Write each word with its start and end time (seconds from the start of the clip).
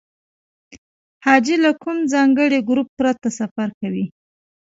حاجي 1.25 1.55
له 1.63 1.71
کوم 1.81 1.97
ځانګړي 2.13 2.59
ګروپ 2.69 2.89
پرته 2.99 3.27
سفر 3.39 3.69
کوي. 3.81 4.05